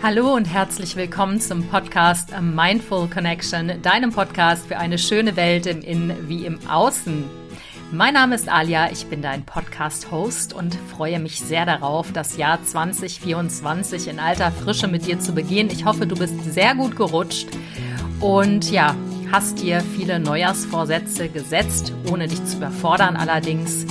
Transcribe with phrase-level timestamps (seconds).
[0.00, 5.66] Hallo und herzlich willkommen zum Podcast A Mindful Connection, deinem Podcast für eine schöne Welt
[5.66, 7.24] im Innen wie im Außen.
[7.90, 12.62] Mein Name ist Alia, ich bin dein Podcast-Host und freue mich sehr darauf, das Jahr
[12.62, 15.68] 2024 in alter Frische mit dir zu begehen.
[15.68, 17.48] Ich hoffe, du bist sehr gut gerutscht
[18.20, 18.94] und ja,
[19.32, 23.84] hast dir viele Neujahrsvorsätze gesetzt, ohne dich zu überfordern allerdings.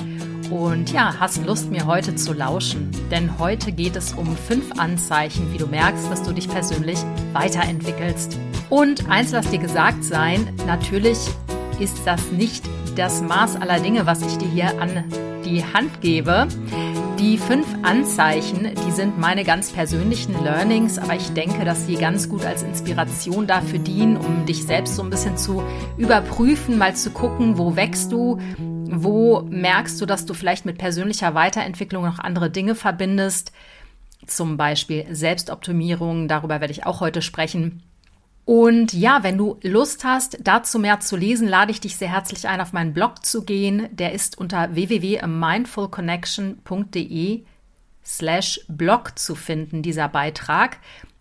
[0.50, 2.92] Und ja, hast Lust, mir heute zu lauschen.
[3.12, 7.00] Denn heute geht es um fünf Anzeichen, wie du merkst, dass du dich persönlich
[7.34, 8.38] weiterentwickelst.
[8.70, 11.18] Und eins lass dir gesagt sein, natürlich
[11.80, 12.64] ist das nicht
[12.96, 15.04] das Maß aller Dinge, was ich dir hier an
[15.46, 16.48] die Hand gebe.
[17.20, 22.30] Die fünf Anzeichen, die sind meine ganz persönlichen Learnings, aber ich denke, dass sie ganz
[22.30, 25.64] gut als Inspiration dafür dienen, um dich selbst so ein bisschen zu
[25.98, 28.38] überprüfen, mal zu gucken, wo wächst du,
[28.92, 33.54] wo merkst du, dass du vielleicht mit persönlicher Weiterentwicklung noch andere Dinge verbindest?
[34.26, 37.84] Zum Beispiel Selbstoptimierung, darüber werde ich auch heute sprechen.
[38.46, 42.48] Und ja, wenn du Lust hast, dazu mehr zu lesen, lade ich dich sehr herzlich
[42.48, 43.90] ein, auf meinen Blog zu gehen.
[43.92, 47.44] Der ist unter www.mindfulconnection.de
[48.06, 50.78] slash Blog zu finden, dieser Beitrag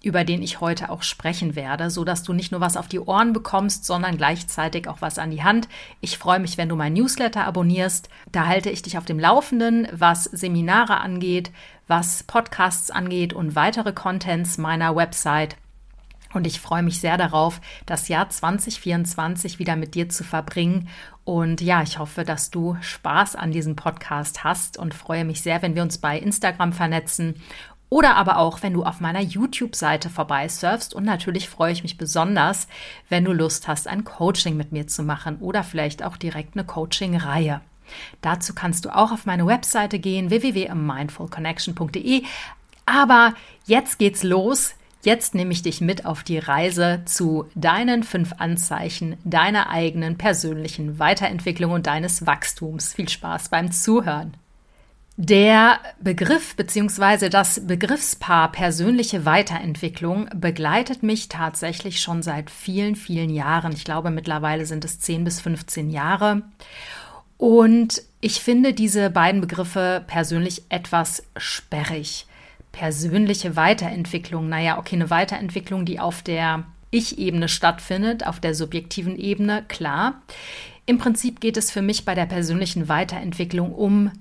[0.06, 3.00] über den ich heute auch sprechen werde, so dass du nicht nur was auf die
[3.00, 5.68] Ohren bekommst, sondern gleichzeitig auch was an die Hand.
[6.00, 8.08] Ich freue mich, wenn du mein Newsletter abonnierst.
[8.30, 11.50] Da halte ich dich auf dem Laufenden, was Seminare angeht,
[11.88, 15.56] was Podcasts angeht und weitere Contents meiner Website.
[16.32, 20.88] Und ich freue mich sehr darauf, das Jahr 2024 wieder mit dir zu verbringen.
[21.24, 25.62] Und ja, ich hoffe, dass du Spaß an diesem Podcast hast und freue mich sehr,
[25.62, 27.34] wenn wir uns bei Instagram vernetzen
[27.88, 30.94] oder aber auch, wenn du auf meiner YouTube-Seite vorbeisurfst.
[30.94, 32.66] Und natürlich freue ich mich besonders,
[33.08, 36.64] wenn du Lust hast, ein Coaching mit mir zu machen oder vielleicht auch direkt eine
[36.64, 37.60] Coaching-Reihe.
[38.20, 42.22] Dazu kannst du auch auf meine Webseite gehen, www.mindfulconnection.de.
[42.84, 43.34] Aber
[43.66, 44.74] jetzt geht's los.
[45.02, 50.98] Jetzt nehme ich dich mit auf die Reise zu deinen fünf Anzeichen deiner eigenen persönlichen
[50.98, 52.94] Weiterentwicklung und deines Wachstums.
[52.94, 54.36] Viel Spaß beim Zuhören.
[55.18, 57.30] Der Begriff bzw.
[57.30, 63.72] das Begriffspaar persönliche Weiterentwicklung begleitet mich tatsächlich schon seit vielen, vielen Jahren.
[63.72, 66.42] Ich glaube, mittlerweile sind es 10 bis 15 Jahre.
[67.38, 72.26] Und ich finde diese beiden Begriffe persönlich etwas sperrig.
[72.72, 79.64] Persönliche Weiterentwicklung, naja, okay, eine Weiterentwicklung, die auf der Ich-Ebene stattfindet, auf der subjektiven Ebene,
[79.66, 80.20] klar.
[80.84, 84.12] Im Prinzip geht es für mich bei der persönlichen Weiterentwicklung um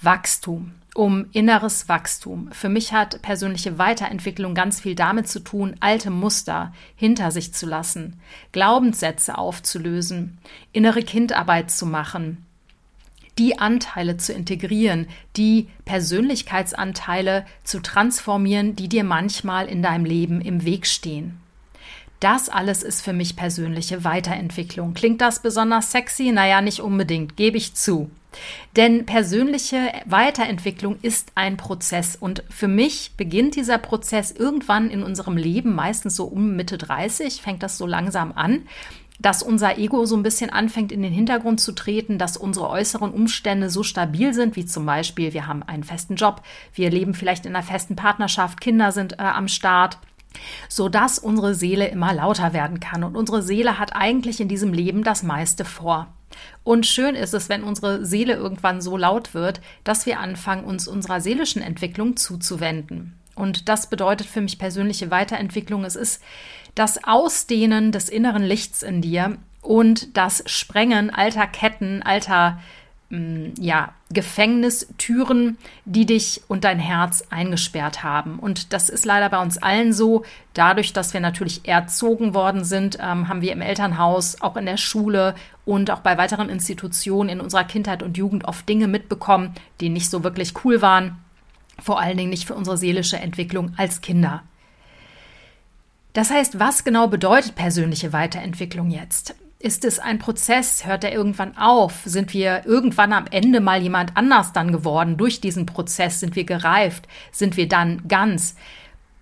[0.00, 2.50] Wachstum, um inneres Wachstum.
[2.52, 7.66] Für mich hat persönliche Weiterentwicklung ganz viel damit zu tun, alte Muster hinter sich zu
[7.66, 8.20] lassen,
[8.52, 10.38] Glaubenssätze aufzulösen,
[10.72, 12.46] innere Kindarbeit zu machen,
[13.38, 20.64] die Anteile zu integrieren, die Persönlichkeitsanteile zu transformieren, die dir manchmal in deinem Leben im
[20.64, 21.40] Weg stehen.
[22.20, 24.94] Das alles ist für mich persönliche Weiterentwicklung.
[24.94, 26.32] Klingt das besonders sexy?
[26.32, 28.10] Naja, nicht unbedingt, gebe ich zu.
[28.76, 35.36] Denn persönliche Weiterentwicklung ist ein Prozess und für mich beginnt dieser Prozess irgendwann in unserem
[35.36, 38.62] Leben, meistens so um Mitte 30, fängt das so langsam an,
[39.18, 43.12] dass unser Ego so ein bisschen anfängt in den Hintergrund zu treten, dass unsere äußeren
[43.12, 47.46] Umstände so stabil sind, wie zum Beispiel wir haben einen festen Job, wir leben vielleicht
[47.46, 49.98] in einer festen Partnerschaft, Kinder sind äh, am Start
[50.68, 53.02] so dass unsere Seele immer lauter werden kann.
[53.02, 56.08] Und unsere Seele hat eigentlich in diesem Leben das meiste vor.
[56.64, 60.88] Und schön ist es, wenn unsere Seele irgendwann so laut wird, dass wir anfangen, uns
[60.88, 63.18] unserer seelischen Entwicklung zuzuwenden.
[63.34, 65.84] Und das bedeutet für mich persönliche Weiterentwicklung.
[65.84, 66.22] Es ist
[66.74, 72.77] das Ausdehnen des inneren Lichts in dir und das Sprengen alter Ketten, alter Mm,
[73.10, 78.38] ja, Gefängnistüren, die dich und dein Herz eingesperrt haben.
[78.38, 80.24] Und das ist leider bei uns allen so.
[80.52, 84.76] Dadurch, dass wir natürlich erzogen worden sind, ähm, haben wir im Elternhaus, auch in der
[84.76, 89.88] Schule und auch bei weiteren Institutionen in unserer Kindheit und Jugend oft Dinge mitbekommen, die
[89.88, 91.16] nicht so wirklich cool waren.
[91.82, 94.42] Vor allen Dingen nicht für unsere seelische Entwicklung als Kinder.
[96.12, 99.34] Das heißt, was genau bedeutet persönliche Weiterentwicklung jetzt?
[99.60, 100.86] Ist es ein Prozess?
[100.86, 102.02] Hört er irgendwann auf?
[102.04, 105.16] Sind wir irgendwann am Ende mal jemand anders dann geworden?
[105.16, 107.08] Durch diesen Prozess sind wir gereift?
[107.32, 108.54] Sind wir dann ganz?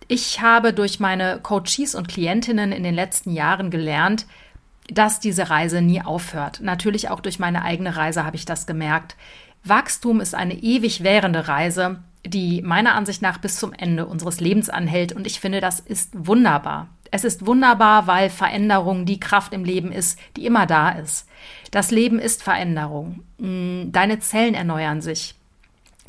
[0.08, 4.26] Ich habe durch meine Coaches und Klientinnen in den letzten Jahren gelernt,
[4.88, 6.60] dass diese Reise nie aufhört.
[6.60, 9.16] Natürlich auch durch meine eigene Reise habe ich das gemerkt.
[9.64, 14.68] Wachstum ist eine ewig währende Reise, die meiner Ansicht nach bis zum Ende unseres Lebens
[14.68, 15.12] anhält.
[15.12, 16.88] Und ich finde, das ist wunderbar.
[17.10, 21.28] Es ist wunderbar, weil Veränderung die Kraft im Leben ist, die immer da ist.
[21.70, 23.22] Das Leben ist Veränderung.
[23.38, 25.34] Mm, deine Zellen erneuern sich.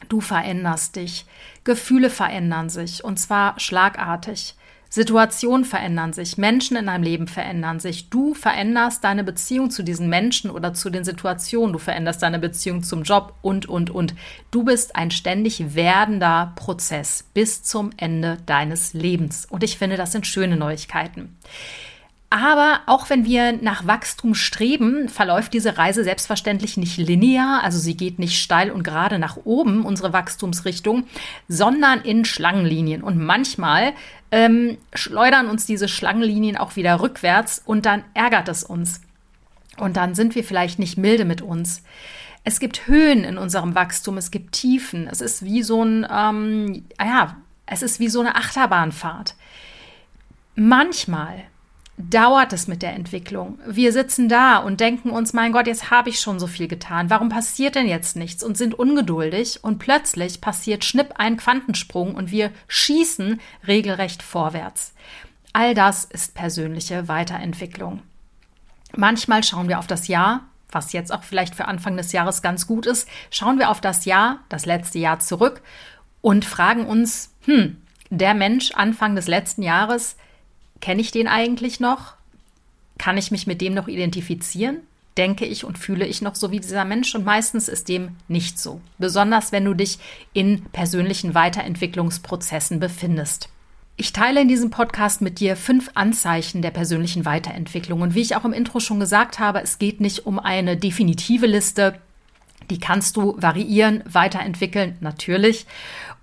[0.10, 1.26] Du veränderst dich.
[1.64, 4.56] Gefühle verändern sich und zwar schlagartig.
[4.90, 8.10] Situationen verändern sich, Menschen in deinem Leben verändern sich.
[8.10, 11.74] Du veränderst deine Beziehung zu diesen Menschen oder zu den Situationen.
[11.74, 14.16] Du veränderst deine Beziehung zum Job und, und, und.
[14.52, 19.46] Du bist ein ständig werdender Prozess bis zum Ende deines Lebens.
[19.46, 21.36] Und ich finde, das sind schöne Neuigkeiten.
[22.30, 27.96] Aber auch wenn wir nach Wachstum streben, verläuft diese Reise selbstverständlich nicht linear, also sie
[27.96, 31.06] geht nicht steil und gerade nach oben, unsere Wachstumsrichtung,
[31.48, 33.02] sondern in Schlangenlinien.
[33.02, 33.94] Und manchmal
[34.32, 39.02] ähm, schleudern uns diese Schlangenlinien auch wieder rückwärts und dann ärgert es uns.
[39.78, 41.84] Und dann sind wir vielleicht nicht milde mit uns.
[42.44, 45.08] Es gibt Höhen in unserem Wachstum, es gibt Tiefen.
[45.08, 49.36] Es ist wie so ein, ähm, ja, es ist wie so eine Achterbahnfahrt.
[50.56, 51.44] Manchmal
[51.98, 53.60] dauert es mit der Entwicklung.
[53.66, 57.10] Wir sitzen da und denken uns, mein Gott, jetzt habe ich schon so viel getan.
[57.10, 58.44] Warum passiert denn jetzt nichts?
[58.44, 64.94] Und sind ungeduldig und plötzlich passiert schnipp ein Quantensprung und wir schießen regelrecht vorwärts.
[65.54, 68.02] All das ist persönliche Weiterentwicklung.
[68.96, 70.42] Manchmal schauen wir auf das Jahr,
[70.72, 74.06] was jetzt auch vielleicht für Anfang des Jahres ganz gut ist, schauen wir auf das
[74.06, 75.62] Jahr, das letzte Jahr zurück
[76.22, 77.78] und fragen uns, hm,
[78.10, 80.16] der Mensch Anfang des letzten Jahres,
[80.82, 82.14] Kenne ich den eigentlich noch?
[82.98, 84.80] Kann ich mich mit dem noch identifizieren?
[85.18, 87.14] Denke ich und fühle ich noch so wie dieser Mensch?
[87.16, 88.82] Und meistens ist dem nicht so.
[88.98, 89.98] Besonders wenn du dich
[90.34, 93.50] in persönlichen Weiterentwicklungsprozessen befindest.
[94.00, 98.02] Ich teile in diesem Podcast mit dir fünf Anzeichen der persönlichen Weiterentwicklung.
[98.02, 101.48] Und wie ich auch im Intro schon gesagt habe, es geht nicht um eine definitive
[101.48, 101.96] Liste.
[102.70, 105.66] Die kannst du variieren, weiterentwickeln, natürlich.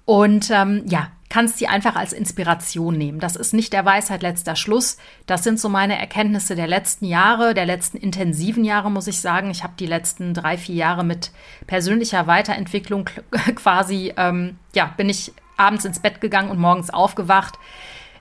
[0.04, 3.19] Und ähm, ja, kannst sie einfach als Inspiration nehmen.
[3.19, 4.98] Das ist nicht der Weisheit letzter Schluss.
[5.26, 9.50] Das sind so meine Erkenntnisse der letzten Jahre, der letzten intensiven Jahre, muss ich sagen.
[9.50, 11.32] Ich habe die letzten drei, vier Jahre mit
[11.66, 13.10] persönlicher Weiterentwicklung
[13.56, 17.58] quasi, ähm, ja, bin ich abends ins Bett gegangen und morgens aufgewacht.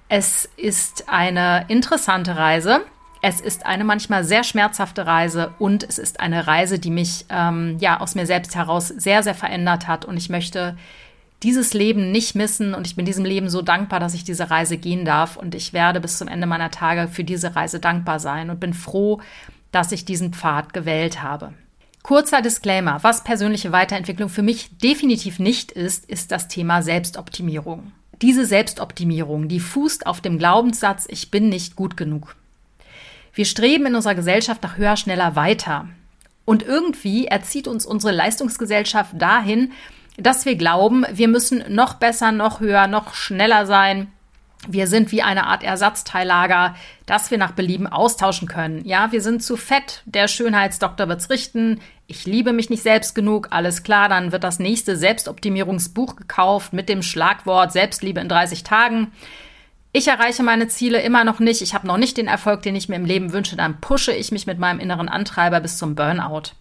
[0.09, 2.81] Es ist eine interessante Reise.
[3.21, 7.77] Es ist eine manchmal sehr schmerzhafte Reise und es ist eine Reise, die mich ähm,
[7.79, 10.03] ja aus mir selbst heraus sehr, sehr verändert hat.
[10.03, 10.75] Und ich möchte
[11.43, 14.77] dieses Leben nicht missen und ich bin diesem Leben so dankbar, dass ich diese Reise
[14.77, 18.49] gehen darf und ich werde bis zum Ende meiner Tage für diese Reise dankbar sein
[18.49, 19.21] und bin froh,
[19.71, 21.53] dass ich diesen Pfad gewählt habe.
[22.01, 27.91] Kurzer Disclaimer, was persönliche Weiterentwicklung für mich definitiv nicht ist, ist das Thema Selbstoptimierung.
[28.21, 32.35] Diese Selbstoptimierung, die fußt auf dem Glaubenssatz, ich bin nicht gut genug.
[33.33, 35.87] Wir streben in unserer Gesellschaft nach höher, schneller, weiter.
[36.45, 39.71] Und irgendwie erzieht uns unsere Leistungsgesellschaft dahin,
[40.17, 44.11] dass wir glauben, wir müssen noch besser, noch höher, noch schneller sein.
[44.67, 46.75] Wir sind wie eine Art Ersatzteillager,
[47.05, 48.85] das wir nach Belieben austauschen können.
[48.85, 51.81] Ja, wir sind zu fett, der Schönheitsdoktor wird's richten.
[52.07, 56.87] Ich liebe mich nicht selbst genug, alles klar, dann wird das nächste Selbstoptimierungsbuch gekauft mit
[56.87, 59.11] dem Schlagwort Selbstliebe in 30 Tagen.
[59.91, 62.87] Ich erreiche meine Ziele immer noch nicht, ich habe noch nicht den Erfolg, den ich
[62.87, 66.53] mir im Leben wünsche, dann pushe ich mich mit meinem inneren Antreiber bis zum Burnout.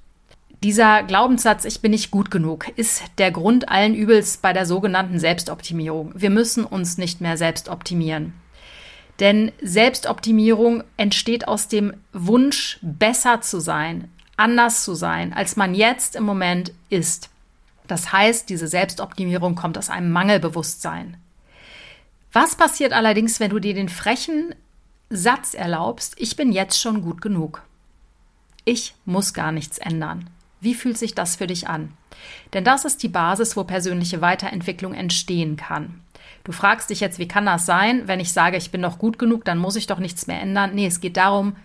[0.62, 5.19] Dieser Glaubenssatz, ich bin nicht gut genug, ist der Grund allen Übels bei der sogenannten
[5.19, 6.12] Selbstoptimierung.
[6.14, 8.32] Wir müssen uns nicht mehr selbst optimieren.
[9.19, 16.14] Denn Selbstoptimierung entsteht aus dem Wunsch, besser zu sein, anders zu sein, als man jetzt
[16.14, 17.29] im Moment ist.
[17.88, 21.17] Das heißt, diese Selbstoptimierung kommt aus einem Mangelbewusstsein.
[22.32, 24.55] Was passiert allerdings, wenn du dir den frechen
[25.11, 27.62] Satz erlaubst, ich bin jetzt schon gut genug?
[28.64, 30.31] Ich muss gar nichts ändern.
[30.62, 31.92] Wie fühlt sich das für dich an?
[32.54, 36.00] Denn das ist die Basis, wo persönliche Weiterentwicklung entstehen kann.
[36.45, 38.07] Du fragst dich jetzt, wie kann das sein?
[38.07, 40.71] Wenn ich sage, ich bin doch gut genug, dann muss ich doch nichts mehr ändern.
[40.73, 41.57] Nee, es geht darum,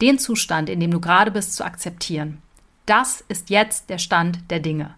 [0.00, 2.40] den Zustand, in dem du gerade bist, zu akzeptieren.
[2.86, 4.94] Das ist jetzt der Stand der Dinge.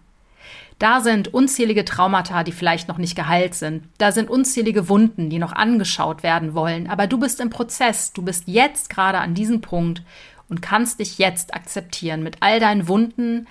[0.77, 3.83] Da sind unzählige Traumata, die vielleicht noch nicht geheilt sind.
[3.97, 6.87] Da sind unzählige Wunden, die noch angeschaut werden wollen.
[6.87, 8.13] Aber du bist im Prozess.
[8.13, 10.03] Du bist jetzt gerade an diesem Punkt,
[10.51, 13.47] und kannst dich jetzt akzeptieren mit all deinen Wunden,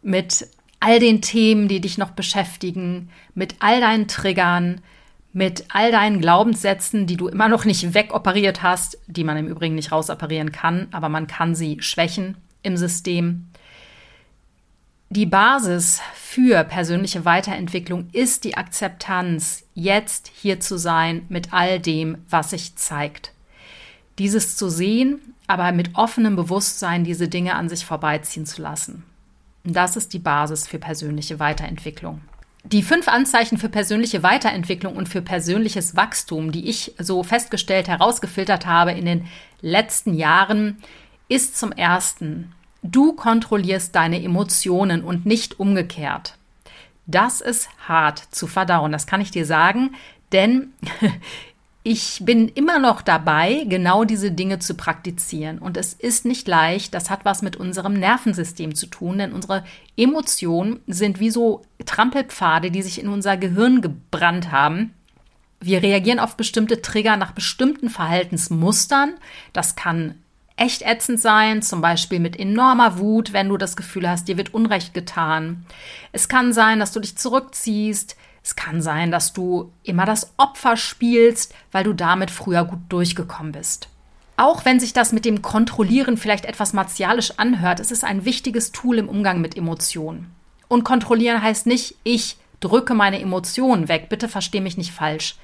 [0.00, 0.48] mit
[0.80, 4.80] all den Themen, die dich noch beschäftigen, mit all deinen Triggern,
[5.34, 9.74] mit all deinen Glaubenssätzen, die du immer noch nicht wegoperiert hast, die man im Übrigen
[9.74, 13.46] nicht rausoperieren kann, aber man kann sie schwächen im System.
[15.10, 22.16] Die Basis für persönliche Weiterentwicklung ist die Akzeptanz, jetzt hier zu sein mit all dem,
[22.30, 23.32] was sich zeigt.
[24.20, 29.02] Dieses zu sehen aber mit offenem Bewusstsein diese Dinge an sich vorbeiziehen zu lassen.
[29.64, 32.20] Das ist die Basis für persönliche Weiterentwicklung.
[32.62, 38.64] Die fünf Anzeichen für persönliche Weiterentwicklung und für persönliches Wachstum, die ich so festgestellt herausgefiltert
[38.64, 39.26] habe in den
[39.60, 40.76] letzten Jahren,
[41.28, 42.52] ist zum ersten,
[42.84, 46.36] du kontrollierst deine Emotionen und nicht umgekehrt.
[47.06, 49.96] Das ist hart zu verdauen, das kann ich dir sagen,
[50.30, 50.74] denn
[51.82, 55.58] ich bin immer noch dabei, genau diese Dinge zu praktizieren.
[55.58, 56.92] Und es ist nicht leicht.
[56.92, 59.64] Das hat was mit unserem Nervensystem zu tun, denn unsere
[59.96, 64.92] Emotionen sind wie so Trampelpfade, die sich in unser Gehirn gebrannt haben.
[65.58, 69.14] Wir reagieren auf bestimmte Trigger nach bestimmten Verhaltensmustern.
[69.54, 70.16] Das kann
[70.56, 74.52] echt ätzend sein, zum Beispiel mit enormer Wut, wenn du das Gefühl hast, dir wird
[74.52, 75.64] Unrecht getan.
[76.12, 80.76] Es kann sein, dass du dich zurückziehst, es kann sein, dass du immer das Opfer
[80.76, 83.88] spielst, weil du damit früher gut durchgekommen bist.
[84.36, 88.72] Auch wenn sich das mit dem Kontrollieren vielleicht etwas martialisch anhört, es ist ein wichtiges
[88.72, 90.34] Tool im Umgang mit Emotionen.
[90.66, 94.08] Und kontrollieren heißt nicht, ich drücke meine Emotionen weg.
[94.08, 95.36] Bitte versteh mich nicht falsch.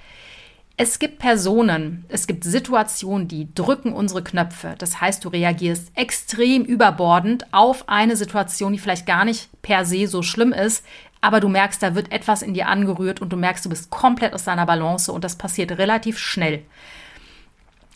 [0.78, 4.74] Es gibt Personen, es gibt Situationen, die drücken unsere Knöpfe.
[4.76, 10.06] Das heißt, du reagierst extrem überbordend auf eine Situation, die vielleicht gar nicht per se
[10.06, 10.84] so schlimm ist,
[11.26, 14.32] aber du merkst, da wird etwas in dir angerührt und du merkst, du bist komplett
[14.32, 16.62] aus deiner Balance und das passiert relativ schnell.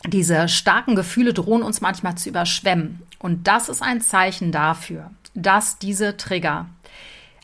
[0.05, 5.79] Diese starken Gefühle drohen uns manchmal zu überschwemmen und das ist ein Zeichen dafür, dass
[5.79, 6.65] diese Trigger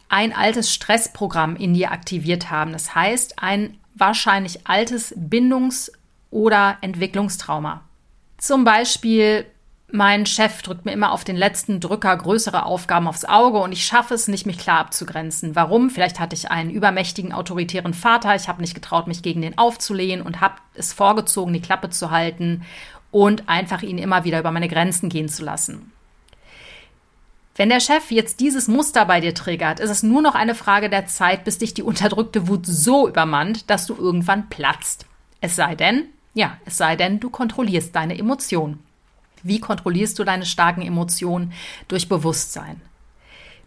[0.10, 2.74] ein altes Stressprogramm in dir aktiviert haben.
[2.74, 5.89] Das heißt, ein wahrscheinlich altes Bindungs-
[6.32, 7.86] oder Entwicklungstrauma.
[8.38, 9.46] Zum Beispiel
[9.89, 13.86] mein Chef drückt mir immer auf den letzten Drücker größere Aufgaben aufs Auge und ich
[13.86, 15.56] schaffe es nicht, mich klar abzugrenzen.
[15.56, 15.89] Warum?
[15.89, 20.25] Vielleicht hatte ich einen übermächtigen autoritären Vater, ich habe nicht getraut, mich gegen den aufzulehnen
[20.25, 22.65] und habe es vorgezogen, die Klappe zu halten
[23.12, 25.94] und einfach ihn immer wieder über meine Grenzen gehen zu lassen.
[27.56, 30.89] Wenn der Chef jetzt dieses Muster bei dir triggert, ist es nur noch eine Frage
[30.89, 35.06] der Zeit, bis dich die unterdrückte Wut so übermannt, dass du irgendwann platzt.
[35.39, 36.03] Es sei denn,
[36.34, 38.84] ja, es sei denn, du kontrollierst deine Emotionen.
[39.44, 41.53] Wie kontrollierst du deine starken Emotionen?
[41.88, 42.82] Durch Bewusstsein.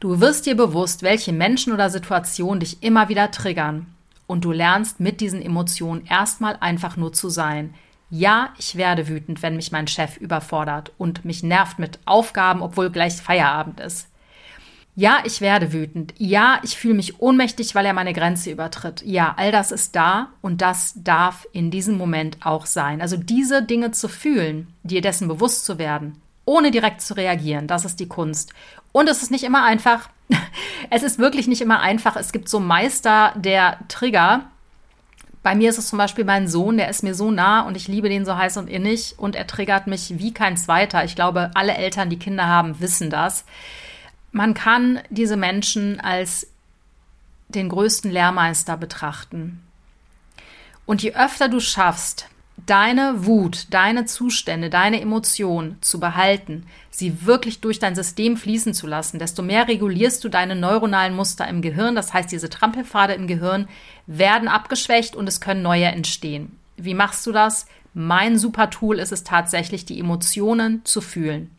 [0.01, 3.87] Du wirst dir bewusst, welche Menschen oder Situationen dich immer wieder triggern.
[4.27, 7.75] Und du lernst mit diesen Emotionen erstmal einfach nur zu sein.
[8.11, 12.91] Ja, ich werde wütend, wenn mich mein Chef überfordert und mich nervt mit Aufgaben, obwohl
[12.91, 14.10] gleich Feierabend ist.
[14.97, 16.15] Ja, ich werde wütend.
[16.19, 19.03] Ja, ich fühle mich ohnmächtig, weil er meine Grenze übertritt.
[19.05, 23.01] Ja, all das ist da und das darf in diesem Moment auch sein.
[23.01, 27.85] Also diese Dinge zu fühlen, dir dessen bewusst zu werden, ohne direkt zu reagieren, das
[27.85, 28.53] ist die Kunst.
[28.93, 30.09] Und es ist nicht immer einfach.
[30.93, 32.17] Es ist wirklich nicht immer einfach.
[32.17, 34.47] Es gibt so Meister der Trigger.
[35.43, 37.87] Bei mir ist es zum Beispiel mein Sohn, der ist mir so nah und ich
[37.87, 41.05] liebe den so heiß und innig und er triggert mich wie kein zweiter.
[41.05, 43.45] Ich glaube, alle Eltern, die Kinder haben, wissen das.
[44.33, 46.47] Man kann diese Menschen als
[47.49, 49.61] den größten Lehrmeister betrachten.
[50.87, 52.29] Und je öfter du schaffst,
[52.67, 58.87] deine Wut, deine Zustände, deine Emotionen zu behalten, sie wirklich durch dein System fließen zu
[58.87, 61.95] lassen, desto mehr regulierst du deine neuronalen Muster im Gehirn.
[61.95, 63.69] Das heißt, diese Trampelpfade im Gehirn
[64.07, 66.59] werden abgeschwächt und es können neue entstehen.
[66.77, 67.67] Wie machst du das?
[67.95, 71.51] Mein super Tool ist es tatsächlich, die Emotionen zu fühlen.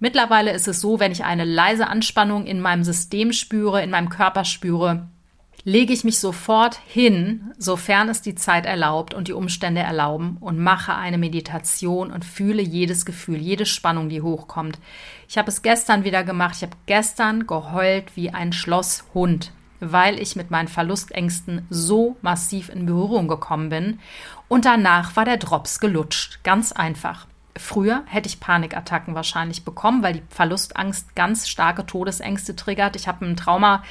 [0.00, 4.08] Mittlerweile ist es so, wenn ich eine leise Anspannung in meinem System spüre, in meinem
[4.08, 5.08] Körper spüre,
[5.66, 10.60] lege ich mich sofort hin, sofern es die Zeit erlaubt und die Umstände erlauben, und
[10.60, 14.78] mache eine Meditation und fühle jedes Gefühl, jede Spannung, die hochkommt.
[15.28, 16.54] Ich habe es gestern wieder gemacht.
[16.56, 22.86] Ich habe gestern geheult wie ein Schlosshund, weil ich mit meinen Verlustängsten so massiv in
[22.86, 23.98] Berührung gekommen bin.
[24.48, 26.40] Und danach war der Drops gelutscht.
[26.44, 27.26] Ganz einfach.
[27.56, 32.96] Früher hätte ich Panikattacken wahrscheinlich bekommen, weil die Verlustangst ganz starke Todesängste triggert.
[32.96, 33.82] Ich habe ein Trauma,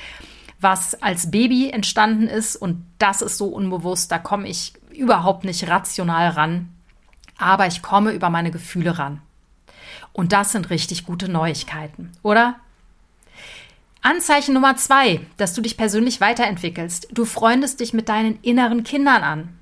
[0.59, 5.67] was als Baby entstanden ist und das ist so unbewusst, da komme ich überhaupt nicht
[5.67, 6.69] rational ran,
[7.38, 9.21] aber ich komme über meine Gefühle ran.
[10.13, 12.55] Und das sind richtig gute Neuigkeiten, oder?
[14.01, 17.09] Anzeichen Nummer zwei, dass du dich persönlich weiterentwickelst.
[17.12, 19.59] Du freundest dich mit deinen inneren Kindern an.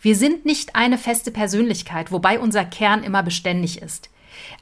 [0.00, 4.10] Wir sind nicht eine feste Persönlichkeit, wobei unser Kern immer beständig ist.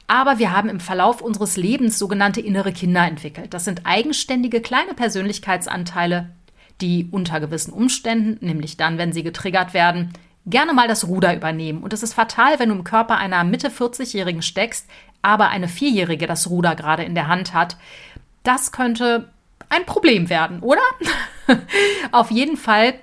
[0.07, 3.53] Aber wir haben im Verlauf unseres Lebens sogenannte innere Kinder entwickelt.
[3.53, 6.31] Das sind eigenständige kleine Persönlichkeitsanteile,
[6.81, 10.13] die unter gewissen Umständen, nämlich dann, wenn sie getriggert werden,
[10.45, 11.83] gerne mal das Ruder übernehmen.
[11.83, 14.87] Und es ist fatal, wenn du im Körper einer Mitte 40-Jährigen steckst,
[15.21, 17.77] aber eine Vierjährige das Ruder gerade in der Hand hat.
[18.43, 19.31] Das könnte
[19.69, 20.81] ein Problem werden, oder?
[22.11, 22.93] Auf jeden Fall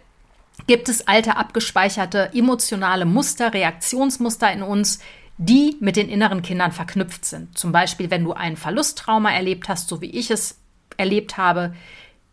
[0.73, 5.01] gibt es alte abgespeicherte emotionale Muster, Reaktionsmuster in uns,
[5.37, 7.59] die mit den inneren Kindern verknüpft sind.
[7.59, 10.59] Zum Beispiel, wenn du ein Verlusttrauma erlebt hast, so wie ich es
[10.97, 11.75] erlebt habe,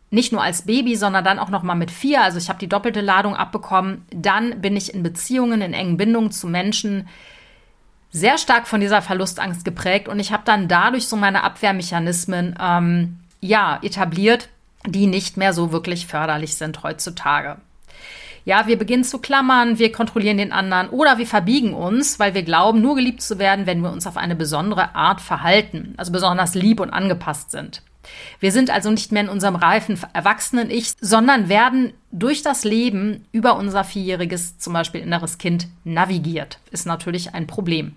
[0.09, 2.23] nicht nur als Baby, sondern dann auch noch mal mit vier.
[2.23, 4.05] Also ich habe die doppelte Ladung abbekommen.
[4.09, 7.09] Dann bin ich in Beziehungen, in engen Bindungen zu Menschen
[8.09, 13.19] sehr stark von dieser Verlustangst geprägt und ich habe dann dadurch so meine Abwehrmechanismen ähm,
[13.41, 14.47] ja etabliert,
[14.87, 17.57] die nicht mehr so wirklich förderlich sind heutzutage.
[18.45, 22.43] Ja, wir beginnen zu klammern, wir kontrollieren den anderen oder wir verbiegen uns, weil wir
[22.43, 26.55] glauben, nur geliebt zu werden, wenn wir uns auf eine besondere Art verhalten, also besonders
[26.55, 27.81] lieb und angepasst sind.
[28.39, 33.25] Wir sind also nicht mehr in unserem reifen erwachsenen Ich, sondern werden durch das Leben
[33.31, 36.59] über unser vierjähriges, zum Beispiel inneres Kind navigiert.
[36.71, 37.95] Ist natürlich ein Problem.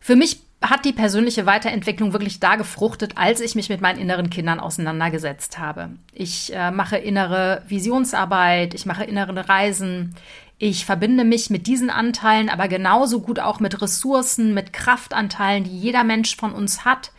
[0.00, 4.28] Für mich hat die persönliche Weiterentwicklung wirklich da gefruchtet, als ich mich mit meinen inneren
[4.28, 5.90] Kindern auseinandergesetzt habe.
[6.12, 10.14] Ich äh, mache innere Visionsarbeit, ich mache innere Reisen,
[10.58, 15.78] ich verbinde mich mit diesen Anteilen, aber genauso gut auch mit Ressourcen, mit Kraftanteilen, die
[15.78, 17.12] jeder Mensch von uns hat.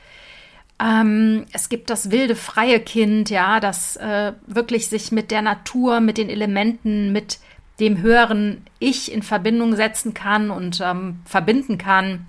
[0.79, 5.99] Ähm, es gibt das wilde, freie Kind, ja, das äh, wirklich sich mit der Natur,
[5.99, 7.39] mit den Elementen, mit
[7.79, 12.27] dem höheren Ich in Verbindung setzen kann und ähm, verbinden kann.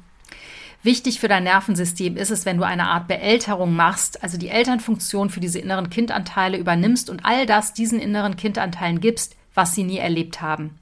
[0.84, 5.30] Wichtig für dein Nervensystem ist es, wenn du eine Art Beälterung machst, also die Elternfunktion
[5.30, 9.98] für diese inneren Kindanteile übernimmst und all das diesen inneren Kindanteilen gibst, was sie nie
[9.98, 10.78] erlebt haben.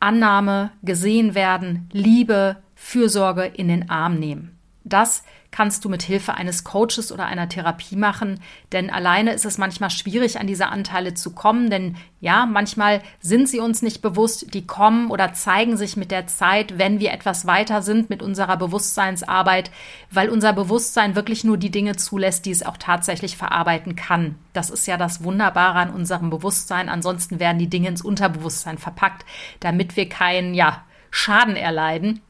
[0.00, 4.53] Annahme, gesehen werden, Liebe, Fürsorge in den Arm nehmen.
[4.84, 8.40] Das kannst du mit Hilfe eines Coaches oder einer Therapie machen,
[8.72, 13.48] denn alleine ist es manchmal schwierig, an diese Anteile zu kommen, denn ja, manchmal sind
[13.48, 17.46] sie uns nicht bewusst, die kommen oder zeigen sich mit der Zeit, wenn wir etwas
[17.46, 19.70] weiter sind mit unserer Bewusstseinsarbeit,
[20.10, 24.34] weil unser Bewusstsein wirklich nur die Dinge zulässt, die es auch tatsächlich verarbeiten kann.
[24.52, 29.24] Das ist ja das Wunderbare an unserem Bewusstsein, ansonsten werden die Dinge ins Unterbewusstsein verpackt,
[29.60, 32.22] damit wir keinen, ja, Schaden erleiden.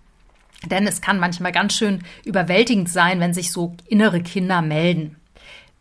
[0.70, 5.16] Denn es kann manchmal ganz schön überwältigend sein, wenn sich so innere Kinder melden.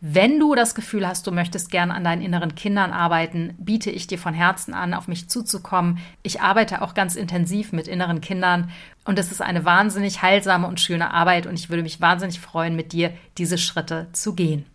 [0.06, 4.06] Wenn du das Gefühl hast, du möchtest gern an deinen inneren Kindern arbeiten, biete ich
[4.06, 5.98] dir von Herzen an, auf mich zuzukommen.
[6.22, 8.70] Ich arbeite auch ganz intensiv mit inneren Kindern
[9.06, 12.76] und es ist eine wahnsinnig heilsame und schöne Arbeit und ich würde mich wahnsinnig freuen,
[12.76, 14.66] mit dir diese Schritte zu gehen.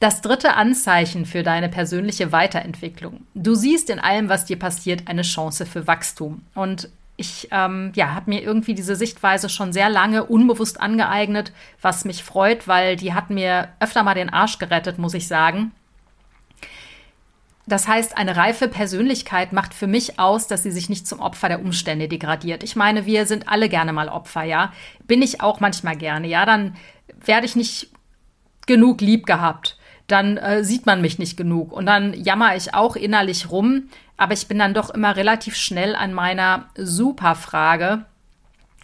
[0.00, 3.26] Das dritte Anzeichen für deine persönliche Weiterentwicklung.
[3.34, 6.40] Du siehst in allem, was dir passiert, eine Chance für Wachstum.
[6.54, 6.88] Und
[7.20, 12.24] ich ähm, ja, habe mir irgendwie diese Sichtweise schon sehr lange unbewusst angeeignet, was mich
[12.24, 15.72] freut, weil die hat mir öfter mal den Arsch gerettet, muss ich sagen.
[17.66, 21.48] Das heißt, eine reife Persönlichkeit macht für mich aus, dass sie sich nicht zum Opfer
[21.48, 22.64] der Umstände degradiert.
[22.64, 24.72] Ich meine, wir sind alle gerne mal Opfer, ja.
[25.06, 26.44] Bin ich auch manchmal gerne, ja.
[26.44, 26.74] Dann
[27.24, 27.90] werde ich nicht
[28.66, 29.78] genug lieb gehabt.
[30.08, 31.72] Dann äh, sieht man mich nicht genug.
[31.72, 33.84] Und dann jammer ich auch innerlich rum.
[34.20, 38.04] Aber ich bin dann doch immer relativ schnell an meiner Superfrage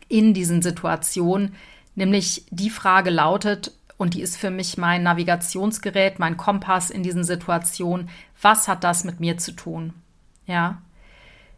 [0.09, 1.55] in diesen Situationen,
[1.95, 7.23] nämlich die Frage lautet, und die ist für mich mein Navigationsgerät, mein Kompass in diesen
[7.23, 8.09] Situationen,
[8.41, 9.93] was hat das mit mir zu tun?
[10.47, 10.81] Ja.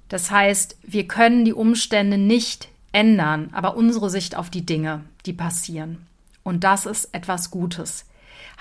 [0.09, 5.33] Das heißt, wir können die Umstände nicht ändern, aber unsere Sicht auf die Dinge, die
[5.33, 6.05] passieren.
[6.43, 8.07] Und das ist etwas Gutes.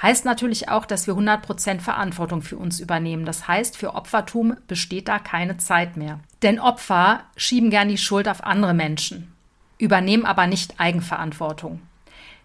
[0.01, 3.25] Heißt natürlich auch, dass wir 100% Verantwortung für uns übernehmen.
[3.25, 6.19] Das heißt, für Opfertum besteht da keine Zeit mehr.
[6.43, 9.33] Denn Opfer schieben gern die Schuld auf andere Menschen,
[9.79, 11.81] übernehmen aber nicht Eigenverantwortung.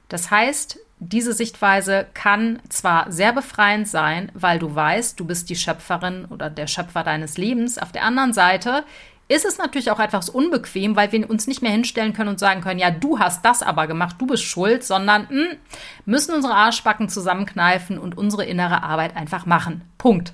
[0.09, 5.57] Das heißt, diese Sichtweise kann zwar sehr befreiend sein, weil du weißt, du bist die
[5.57, 7.77] Schöpferin oder der Schöpfer deines Lebens.
[7.79, 8.85] Auf der anderen Seite
[9.33, 12.61] ist es natürlich auch etwas unbequem, weil wir uns nicht mehr hinstellen können und sagen
[12.61, 15.57] können, ja, du hast das aber gemacht, du bist schuld, sondern mh, hm,
[16.05, 19.83] müssen unsere Arschbacken zusammenkneifen und unsere innere Arbeit einfach machen.
[19.99, 20.33] Punkt.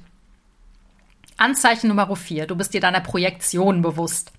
[1.37, 2.47] Anzeichen Nummer vier.
[2.47, 4.33] Du bist dir deiner Projektion bewusst.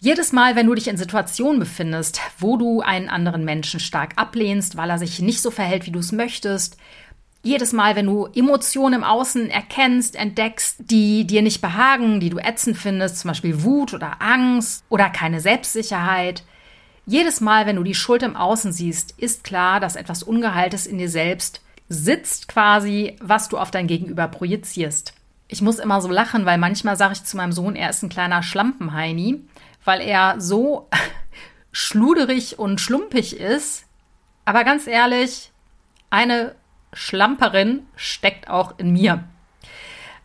[0.00, 4.76] Jedes Mal, wenn du dich in Situationen befindest, wo du einen anderen Menschen stark ablehnst,
[4.76, 6.76] weil er sich nicht so verhält, wie du es möchtest,
[7.44, 12.38] jedes Mal, wenn du Emotionen im Außen erkennst, entdeckst, die dir nicht behagen, die du
[12.38, 16.42] ätzend findest, zum Beispiel Wut oder Angst oder keine Selbstsicherheit,
[17.06, 20.98] jedes Mal, wenn du die Schuld im Außen siehst, ist klar, dass etwas Ungeheiltes in
[20.98, 25.12] dir selbst sitzt quasi, was du auf dein Gegenüber projizierst.
[25.48, 28.08] Ich muss immer so lachen, weil manchmal sage ich zu meinem Sohn, er ist ein
[28.08, 29.42] kleiner Schlampenheini,
[29.84, 30.88] weil er so
[31.72, 33.84] schluderig und schlumpig ist.
[34.46, 35.52] Aber ganz ehrlich,
[36.08, 36.54] eine
[36.94, 39.24] Schlamperin steckt auch in mir.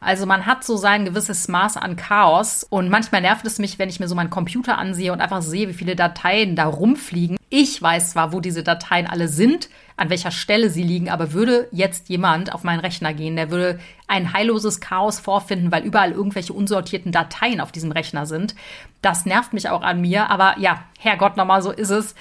[0.01, 3.89] Also man hat so sein gewisses Maß an Chaos und manchmal nervt es mich, wenn
[3.89, 7.37] ich mir so meinen Computer ansehe und einfach sehe, wie viele Dateien da rumfliegen.
[7.49, 11.67] Ich weiß zwar, wo diese Dateien alle sind, an welcher Stelle sie liegen, aber würde
[11.71, 16.53] jetzt jemand auf meinen Rechner gehen, der würde ein heilloses Chaos vorfinden, weil überall irgendwelche
[16.53, 18.55] unsortierten Dateien auf diesem Rechner sind.
[19.01, 22.15] Das nervt mich auch an mir, aber ja, Herrgott, nochmal so ist es.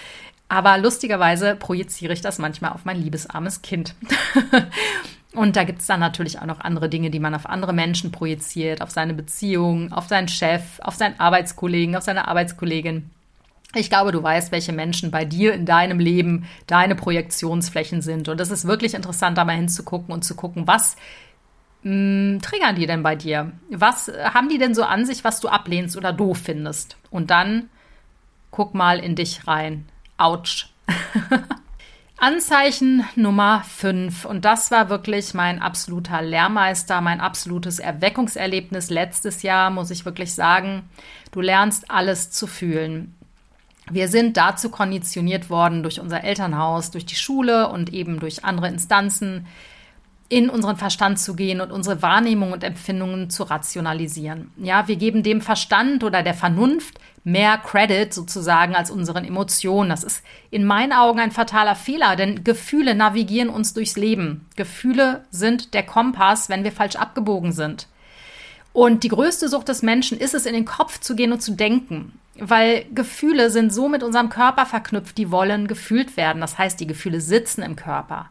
[0.48, 3.94] Aber lustigerweise projiziere ich das manchmal auf mein liebesarmes Kind.
[5.34, 8.10] Und da gibt es dann natürlich auch noch andere Dinge, die man auf andere Menschen
[8.10, 13.10] projiziert, auf seine Beziehung, auf seinen Chef, auf seinen Arbeitskollegen, auf seine Arbeitskollegin.
[13.74, 18.30] Ich glaube, du weißt, welche Menschen bei dir in deinem Leben deine Projektionsflächen sind.
[18.30, 20.96] Und es ist wirklich interessant, da mal hinzugucken und zu gucken, was
[21.82, 23.52] mh, hm, triggern die denn bei dir?
[23.70, 26.96] Was haben die denn so an sich, was du ablehnst oder doof findest?
[27.10, 27.68] Und dann
[28.50, 29.84] guck mal in dich rein.
[30.18, 30.66] Autsch.
[32.18, 34.24] Anzeichen Nummer 5.
[34.24, 40.34] Und das war wirklich mein absoluter Lehrmeister, mein absolutes Erweckungserlebnis letztes Jahr, muss ich wirklich
[40.34, 40.88] sagen.
[41.30, 43.14] Du lernst alles zu fühlen.
[43.90, 48.68] Wir sind dazu konditioniert worden durch unser Elternhaus, durch die Schule und eben durch andere
[48.68, 49.46] Instanzen,
[50.28, 54.50] in unseren Verstand zu gehen und unsere Wahrnehmung und Empfindungen zu rationalisieren.
[54.58, 59.90] Ja, wir geben dem Verstand oder der Vernunft mehr Credit sozusagen als unseren Emotionen.
[59.90, 64.46] Das ist in meinen Augen ein fataler Fehler, denn Gefühle navigieren uns durchs Leben.
[64.56, 67.86] Gefühle sind der Kompass, wenn wir falsch abgebogen sind.
[68.72, 71.52] Und die größte Sucht des Menschen ist es, in den Kopf zu gehen und zu
[71.52, 72.18] denken.
[72.38, 76.40] Weil Gefühle sind so mit unserem Körper verknüpft, die wollen gefühlt werden.
[76.40, 78.28] Das heißt, die Gefühle sitzen im Körper.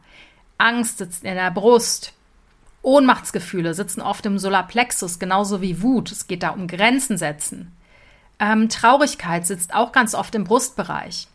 [0.57, 2.13] Angst sitzt in der Brust.
[2.81, 6.11] Ohnmachtsgefühle sitzen oft im Solarplexus, genauso wie Wut.
[6.11, 7.75] Es geht da um Grenzen setzen.
[8.39, 11.27] Ähm, Traurigkeit sitzt auch ganz oft im Brustbereich.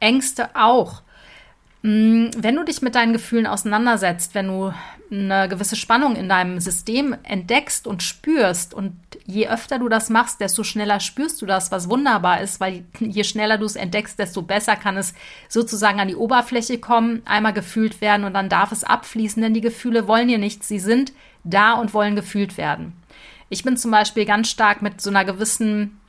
[0.00, 1.02] Ängste auch.
[1.82, 4.72] Mm, wenn du dich mit deinen Gefühlen auseinandersetzt, wenn du
[5.10, 8.96] eine gewisse Spannung in deinem System entdeckst und spürst und
[9.28, 13.24] je öfter du das machst, desto schneller spürst du das, was wunderbar ist, weil je
[13.24, 15.12] schneller du es entdeckst, desto besser kann es
[15.48, 19.60] sozusagen an die Oberfläche kommen, einmal gefühlt werden und dann darf es abfließen, denn die
[19.60, 21.12] Gefühle wollen hier nichts, sie sind
[21.44, 22.94] da und wollen gefühlt werden.
[23.50, 26.00] Ich bin zum Beispiel ganz stark mit so einer gewissen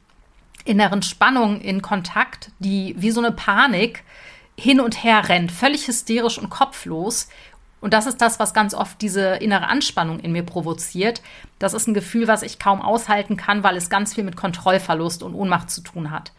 [0.63, 4.03] inneren Spannung in Kontakt, die wie so eine Panik
[4.59, 7.29] hin und her rennt, völlig hysterisch und kopflos.
[7.81, 11.21] Und das ist das, was ganz oft diese innere Anspannung in mir provoziert.
[11.59, 15.23] Das ist ein Gefühl, was ich kaum aushalten kann, weil es ganz viel mit Kontrollverlust
[15.23, 16.33] und Ohnmacht zu tun hat.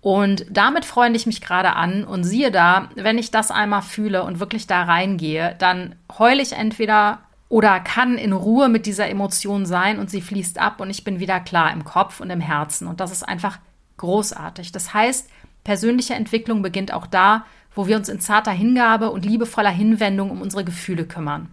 [0.00, 4.22] Und damit freue ich mich gerade an und siehe da, wenn ich das einmal fühle
[4.24, 9.64] und wirklich da reingehe, dann heule ich entweder oder kann in Ruhe mit dieser Emotion
[9.64, 12.86] sein und sie fließt ab und ich bin wieder klar im Kopf und im Herzen.
[12.86, 13.58] Und das ist einfach
[13.96, 14.72] großartig.
[14.72, 15.30] Das heißt,
[15.64, 20.40] Persönliche Entwicklung beginnt auch da, wo wir uns in zarter Hingabe und liebevoller Hinwendung um
[20.40, 21.48] unsere Gefühle kümmern.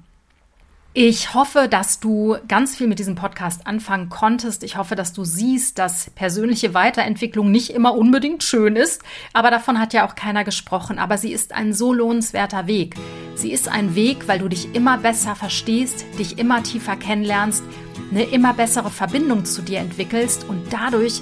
[0.94, 4.62] Ich hoffe, dass du ganz viel mit diesem Podcast anfangen konntest.
[4.62, 9.80] Ich hoffe, dass du siehst, dass persönliche Weiterentwicklung nicht immer unbedingt schön ist, aber davon
[9.80, 11.00] hat ja auch keiner gesprochen.
[11.00, 12.96] Aber sie ist ein so lohnenswerter Weg.
[13.36, 17.64] Sie ist ein Weg, weil du dich immer besser verstehst, dich immer tiefer kennenlernst,
[18.12, 21.22] eine immer bessere Verbindung zu dir entwickelst und dadurch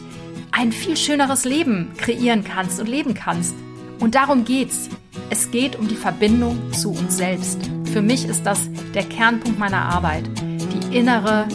[0.52, 3.54] ein viel schöneres Leben kreieren kannst und leben kannst.
[4.00, 4.90] Und darum geht's.
[5.30, 7.60] Es geht um die Verbindung zu uns selbst.
[7.92, 10.24] Für mich ist das der Kernpunkt meiner Arbeit.
[10.38, 11.48] Die innere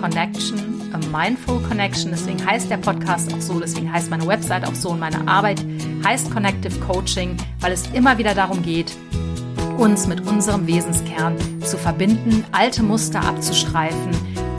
[0.00, 0.58] Connection,
[0.92, 2.10] a mindful connection.
[2.10, 5.64] Deswegen heißt der Podcast auch so, deswegen heißt meine Website auch so und meine Arbeit
[6.04, 8.96] heißt Connective Coaching, weil es immer wieder darum geht,
[9.78, 14.10] uns mit unserem Wesenskern zu verbinden, alte Muster abzustreifen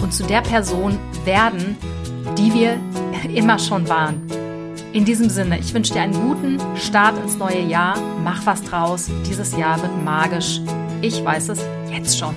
[0.01, 1.77] und zu der Person werden,
[2.37, 2.79] die wir
[3.33, 4.21] immer schon waren.
[4.93, 7.97] In diesem Sinne, ich wünsche dir einen guten Start ins neue Jahr.
[8.23, 9.09] Mach was draus.
[9.27, 10.61] Dieses Jahr wird magisch.
[11.01, 12.35] Ich weiß es jetzt schon.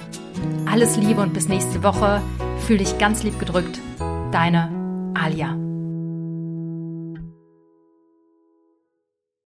[0.64, 2.22] Alles Liebe und bis nächste Woche.
[2.66, 3.78] Fühl dich ganz lieb gedrückt.
[4.32, 4.70] Deine
[5.14, 5.65] Alia.